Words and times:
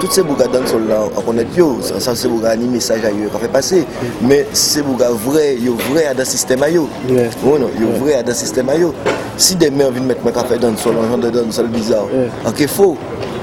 toutes 0.00 0.12
ces 0.12 0.22
bougas 0.22 0.46
dans 0.46 0.64
sol 0.66 0.86
là, 0.88 1.00
on 1.16 1.20
connaît 1.20 1.46
yo, 1.56 1.78
ça 1.80 1.98
ça, 1.98 2.14
c'est 2.14 2.28
bougas 2.28 2.56
ni 2.56 2.66
message 2.66 3.04
à 3.04 3.10
yo, 3.10 3.28
qu'on 3.30 3.38
fait 3.38 3.48
passer. 3.48 3.84
Mais 4.22 4.46
ces 4.52 4.82
bougas 4.82 5.10
vrai, 5.10 5.56
yo 5.56 5.76
vrai 5.90 6.06
à 6.06 6.14
dans 6.14 6.24
système 6.24 6.62
à 6.62 6.70
yo. 6.70 6.88
Ouais. 7.08 7.28
Oh 7.44 7.58
non, 7.58 7.68
yo 7.80 7.88
vrai 8.00 8.14
à 8.14 8.22
dans 8.22 8.34
système 8.34 8.68
à 8.68 8.76
yo. 8.76 8.94
Si 9.36 9.56
demain 9.56 9.86
on 9.88 9.90
vient 9.90 10.02
mettre 10.02 10.24
mon 10.24 10.30
café 10.30 10.56
dans 10.58 10.70
le 10.70 10.76
sol, 10.76 10.94
on 10.96 11.18
dans 11.18 11.30
le 11.30 11.52
sol 11.52 11.66
bizarre. 11.66 12.06
En 12.44 12.52
est 12.52 12.66
faux, 12.66 12.96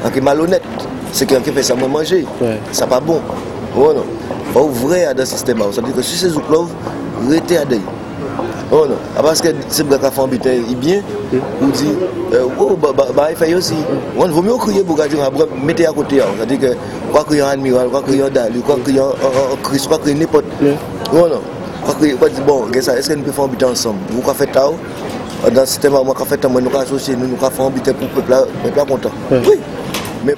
en 0.03 0.09
est 0.09 0.21
malhonnête. 0.21 0.63
C'est 1.11 1.25
quelqu'un 1.25 1.43
qui 1.43 1.51
fait 1.51 1.63
ça 1.63 1.75
moi 1.75 1.87
manger. 1.87 2.25
Ça 2.71 2.87
pas 2.87 2.99
bon. 2.99 3.19
Oh 3.77 3.91
non. 3.93 4.03
Faut 4.53 4.67
vrai 4.69 5.05
à 5.05 5.13
dans 5.13 5.25
système 5.25 5.61
à 5.61 5.65
yo. 5.65 5.71
Ça 5.71 5.81
veut 5.81 5.87
dire 5.87 5.95
que 5.95 6.01
si 6.01 6.17
c'est 6.17 6.29
zouklow, 6.29 6.67
restez 7.29 7.57
à 7.57 7.65
deuil. 7.65 7.81
Oh 8.71 8.85
non, 8.87 8.95
Ah, 9.15 9.21
parce 9.21 9.41
que 9.41 9.49
c'est 9.69 9.83
pour 9.83 9.99
qu'on 9.99 10.09
fait 10.11 10.21
embêter 10.21 10.61
il 10.67 10.75
bien, 10.75 11.01
on 11.61 11.67
dit, 11.67 11.93
euh, 12.33 12.45
oh, 12.59 12.75
bah, 12.81 12.89
bah, 12.97 13.07
bah, 13.15 13.27
il 13.29 13.35
fait 13.37 13.53
aussi. 13.53 13.75
On 14.17 14.27
vaut 14.27 14.41
mieux 14.41 14.55
crier 14.57 14.81
pour 14.83 14.95
garder 14.97 15.19
après, 15.21 15.45
mettez 15.63 15.85
à 15.85 15.91
côté. 15.91 16.19
hein. 16.21 16.25
C'est-à-dire 16.37 16.59
que, 16.71 16.75
quoi 17.11 17.23
crier 17.23 17.41
un 17.41 17.49
admiral, 17.49 17.89
quoi 17.89 18.01
crier 18.01 18.23
un 18.23 18.29
dali, 18.29 18.59
quoi 18.61 18.77
crier 18.83 18.99
un 18.99 19.03
un 19.03 19.55
Christ, 19.63 19.87
quoi 19.87 19.99
crier 19.99 20.15
n'importe. 20.15 20.45
Oh 21.13 21.27
non, 21.27 21.41
quoi 21.83 21.93
crier, 21.93 22.13
quoi 22.15 22.27
dire, 22.29 22.43
bon, 22.43 22.63
est-ce 22.73 23.13
nous 23.13 23.21
pouvons 23.21 23.33
faire 23.33 23.43
embêter 23.45 23.65
ensemble? 23.65 23.99
Vous, 24.09 24.21
quoi 24.21 24.33
fait 24.33 24.47
tard 24.47 24.71
Dans 25.53 25.61
le 25.61 25.67
système, 25.67 25.91
moi, 25.91 26.13
quoi 26.15 26.25
fait 26.25 26.37
tard, 26.37 26.49
moi, 26.49 26.59
nous, 26.59 26.69
quoi 26.71 26.81
associer, 26.81 27.15
nous, 27.15 27.27
nous, 27.27 27.35
quoi 27.35 27.51
faire 27.51 27.65
embêter 27.65 27.93
pour 27.93 28.07
le 28.15 28.21
peuple, 28.23 28.89
content. 28.89 29.11
Oui, 29.31 29.59
mais. 30.25 30.33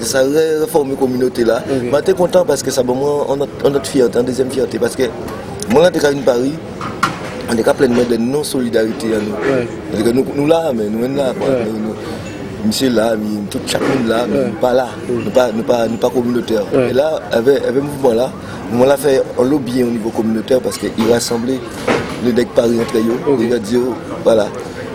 Ça 0.00 0.20
réforme 0.22 0.90
la 0.92 0.96
communauté 0.96 1.44
là. 1.44 1.62
Mais 1.68 1.90
je 1.98 2.04
suis 2.06 2.14
content 2.14 2.42
parce 2.46 2.62
que 2.62 2.70
ça 2.70 2.82
moi 2.82 3.26
on 3.28 3.38
a 3.42 3.46
on 3.64 3.74
a 3.74 3.80
fierté, 3.84 4.18
en 4.18 4.22
deuxième 4.22 4.48
fierté. 4.50 4.78
Parce 4.78 4.96
que 4.96 5.02
moi, 5.70 5.82
quand 5.92 6.00
je 6.00 6.06
suis 6.06 6.18
à 6.18 6.22
Paris, 6.22 6.54
on 7.50 7.56
est 7.56 7.62
pleinement 7.74 8.02
de 8.08 8.16
non-solidarité 8.16 9.06
à 9.14 9.18
nous. 9.18 9.32
Ouais. 9.32 9.66
C'est-à-dire 9.92 10.12
que 10.12 10.16
nous, 10.18 10.26
nous 10.34 10.46
là, 10.46 10.72
mais 10.74 10.84
nous 10.84 11.02
sommes 11.02 11.16
là. 11.16 11.32
Quoi. 11.38 11.48
Ouais. 11.48 11.64
Nous, 11.72 11.78
nous- 11.88 11.94
monsieur 12.66 12.90
là, 12.90 13.14
mais 13.16 13.40
tout 13.50 13.58
chaque 13.66 13.80
monde 13.82 14.08
là, 14.08 14.26
mais 14.28 14.36
Ouais. 14.38 14.44
nous 14.46 14.58
pas 14.60 14.74
là, 14.74 14.88
nous 15.08 15.30
pas, 15.30 15.50
nous 15.52 15.62
pas, 15.62 15.86
nous 15.86 15.96
pas 15.96 16.10
communautaire. 16.10 16.62
Et 16.90 16.92
là, 16.92 17.20
avec, 17.32 17.58
avec 17.62 17.74
le 17.76 17.80
mouvement 17.82 18.12
l'a 18.84 18.96
fait 18.96 19.22
un 19.40 19.44
lobby 19.44 19.82
au 19.82 19.86
niveau 19.86 20.10
communautaire 20.10 20.60
parce 20.60 20.76
qu'il 20.76 20.90
rassemblait 21.10 21.60
les 22.24 22.32
decks 22.32 22.50
Paris 22.54 22.78
entre 22.80 22.96
eux, 22.98 23.32
Ok. 23.32 23.40
les 23.40 23.52
radio, 23.52 23.94
voilà. 24.24 24.48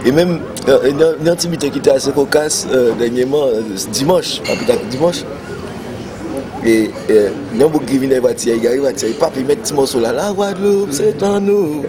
Et 0.05 0.11
même 0.11 0.39
euh, 0.67 0.79
une, 0.89 1.05
une 1.21 1.29
intimité 1.29 1.69
qui 1.69 1.77
était 1.79 1.91
assez 1.91 2.11
cocasse 2.11 2.67
euh, 2.71 2.91
dernièrement, 2.99 3.45
euh, 3.45 3.61
dimanche, 3.91 4.41
que 4.75 4.85
dimanche. 4.91 5.23
Eh, 6.66 6.88
e, 7.09 7.11
e, 7.11 7.31
yon 7.59 7.67
bou 7.67 7.81
grivine 7.83 8.19
vatiye, 8.23 8.56
yari 8.64 8.80
vatiye, 8.80 9.17
papi 9.19 9.44
met 9.44 9.66
ti 9.67 9.75
monson 9.75 10.03
la, 10.03 10.14
la 10.16 10.30
Guadeloupe, 10.31 10.95
se 10.95 11.09
tan 11.19 11.44
nou. 11.44 11.83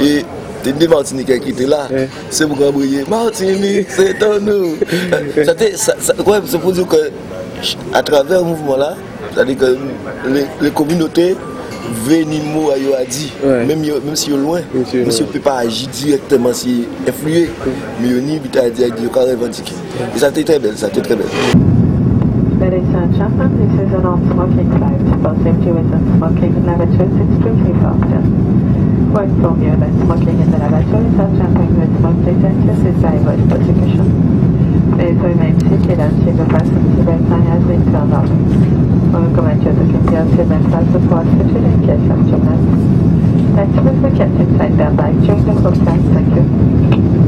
E, 0.00 0.22
te 0.64 0.72
de 0.78 0.88
Martinique 0.88 1.36
ki 1.44 1.52
te 1.58 1.66
la, 1.68 1.82
eh. 1.92 2.06
se 2.32 2.48
mou 2.48 2.56
gran 2.56 2.72
bouye, 2.72 3.04
Martinique, 3.12 3.92
se 3.92 4.14
tan 4.16 4.40
nou. 4.46 4.72
Sa 5.44 5.52
te, 5.58 5.74
sa, 5.76 5.98
sa, 6.00 6.16
kwa 6.24 6.40
se 6.48 6.60
pou 6.62 6.72
diyo 6.72 6.86
ke, 6.88 7.02
a 7.92 8.00
traver 8.06 8.40
mouvment 8.46 8.80
la, 8.80 8.94
sa 9.36 9.44
de 9.48 9.58
ke, 9.60 9.74
le 10.32 10.72
kominote, 10.72 11.34
veni 12.06 12.40
mou 12.46 12.72
a 12.72 12.80
yo 12.80 12.96
a 12.96 13.04
di, 13.04 13.28
menm 13.68 14.16
si 14.16 14.32
yo 14.32 14.40
loin, 14.40 14.64
menm 14.72 15.12
si 15.12 15.20
yo 15.20 15.28
pe 15.34 15.42
pa 15.44 15.58
aji 15.66 15.90
direktman 15.98 16.56
si 16.56 16.80
influye, 17.04 17.44
menm 18.00 18.08
yo 18.08 18.24
ni 18.24 18.40
bita 18.40 18.64
a 18.64 18.72
di 18.72 18.88
a 18.88 18.90
di 18.94 19.04
yo 19.04 19.12
ka 19.12 19.28
revantike. 19.28 19.76
E 20.08 20.16
sa 20.16 20.32
te 20.32 20.48
tre 20.48 20.56
bel, 20.62 20.80
sa 20.80 20.88
te 20.88 21.04
tre 21.04 21.20
bel. 21.20 21.81
Ladies 22.62 22.94
and 22.94 23.10
gentlemen, 23.18 23.58
this 23.58 23.74
is 23.74 23.90
a 23.90 23.98
non-smoking 23.98 24.70
flight. 24.78 25.02
For 25.18 25.34
safety 25.42 25.74
reasons, 25.74 26.06
smoking 26.14 26.54
in 26.54 26.62
lavatory 26.62 27.10
is 27.10 27.18
extremely 27.26 27.74
faster. 27.82 28.22
We 28.22 29.20
inform 29.26 29.66
you 29.66 29.74
that 29.82 29.90
smoking 30.06 30.38
in 30.38 30.46
the 30.46 30.58
lavatory 30.62 31.10
without 31.10 31.34
jumping 31.42 31.74
with 31.74 31.90
smoke 31.98 32.22
detectors 32.22 32.82
is 32.86 33.02
avoid 33.02 33.42
prosecution. 33.50 34.06
Please 34.94 35.18
remain 35.18 35.58
seated 35.58 35.98
until 36.06 36.34
the 36.38 36.46
seatbelt 36.46 37.22
sign 37.26 37.46
has 37.50 37.62
been 37.66 37.82
turned 37.90 38.14
on. 38.14 38.30
We 38.30 39.18
recommend 39.26 39.58
you 39.66 39.74
to 39.74 39.84
keep 39.90 40.06
your 40.14 40.26
seatbelt 40.30 40.64
sign 40.70 40.86
support 40.94 41.26
fitted 41.34 41.66
in 41.66 41.76
case 41.82 42.06
of 42.14 42.20
turbulence. 42.30 42.78
Vegetables 43.58 43.98
were 44.06 44.14
kept 44.14 44.38
inside 44.38 44.78
their 44.78 44.94
bag 44.94 45.18
during 45.26 45.50
the 45.50 45.72
flight. 45.82 46.02
Thank 46.14 46.30
you. 46.38 47.21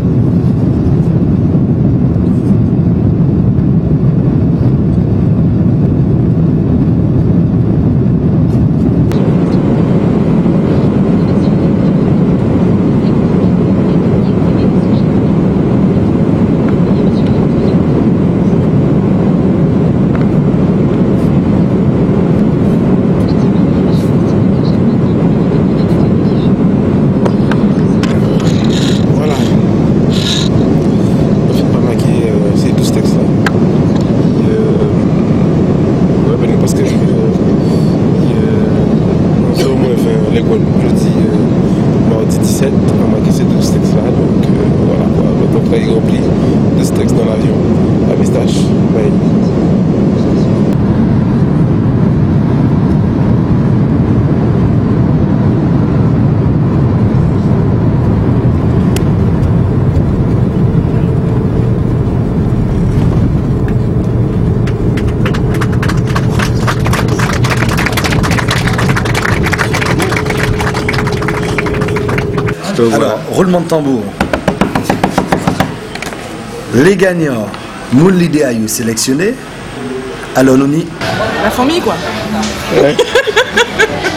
Jeudi, 40.42 41.12
mardi 42.10 42.38
17, 42.38 42.72
on 42.72 43.04
a 43.04 43.16
marqué 43.16 43.30
ces 43.30 43.44
12 43.44 43.70
textes-là. 43.70 44.02
Donc 44.02 44.44
euh, 44.44 44.86
voilà. 44.86 45.04
Donc 45.52 45.70
là, 45.70 45.78
il 45.78 45.90
remplit 45.90 46.20
de 46.78 46.84
ce 46.84 46.92
texte 46.92 47.14
dans 47.14 47.24
l'avion 47.24 47.54
à 48.10 48.14
Pistache. 48.14 48.64
Ouais. 48.96 49.10
Alors, 72.76 73.20
roulement 73.30 73.60
de 73.60 73.68
tambour. 73.68 74.02
Les 76.74 76.96
gagnants, 76.96 77.46
Moul 77.92 78.14
l'idée 78.14 78.42
à 78.42 78.50
you 78.50 78.66
sélectionné. 78.66 79.34
Alors, 80.34 80.56
nous 80.56 80.72
y 80.72 80.86
La 81.44 81.50
famille, 81.50 81.80
quoi. 81.80 81.94